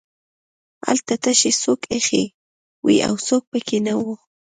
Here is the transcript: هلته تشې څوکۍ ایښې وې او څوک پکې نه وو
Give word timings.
هلته 0.85 1.13
تشې 1.23 1.51
څوکۍ 1.61 1.85
ایښې 1.93 2.23
وې 2.85 2.97
او 3.07 3.15
څوک 3.27 3.43
پکې 3.51 3.77
نه 3.87 3.93
وو 3.99 4.13